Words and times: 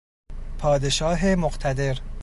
پادشاه 0.57 1.25
مقتدر 1.35 1.97